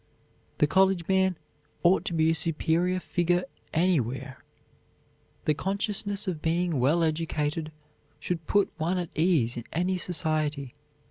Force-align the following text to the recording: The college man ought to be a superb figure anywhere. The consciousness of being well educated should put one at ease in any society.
The 0.57 0.65
college 0.65 1.07
man 1.07 1.37
ought 1.83 2.05
to 2.05 2.13
be 2.15 2.31
a 2.31 2.33
superb 2.33 2.99
figure 3.03 3.43
anywhere. 3.71 4.43
The 5.45 5.53
consciousness 5.53 6.27
of 6.27 6.41
being 6.41 6.79
well 6.79 7.03
educated 7.03 7.71
should 8.19 8.47
put 8.47 8.73
one 8.79 8.97
at 8.97 9.11
ease 9.13 9.57
in 9.57 9.63
any 9.71 9.97
society. 9.99 10.71